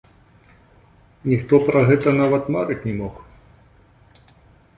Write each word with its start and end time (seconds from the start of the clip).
Ніхто 1.31 1.59
пра 1.67 1.79
гэта 1.91 2.09
нават 2.21 2.43
марыць 2.57 2.79
не 2.87 2.93
мог. 3.03 3.15